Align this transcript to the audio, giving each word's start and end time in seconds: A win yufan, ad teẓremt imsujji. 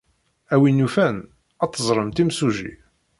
A 0.53 0.55
win 0.61 0.81
yufan, 0.81 1.17
ad 1.63 1.71
teẓremt 1.71 2.21
imsujji. 2.23 2.71